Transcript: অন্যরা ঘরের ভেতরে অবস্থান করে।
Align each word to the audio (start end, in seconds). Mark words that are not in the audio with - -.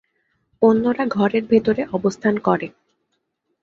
অন্যরা 0.61 1.05
ঘরের 1.07 1.43
ভেতরে 1.45 1.81
অবস্থান 1.91 2.35
করে। 2.39 2.67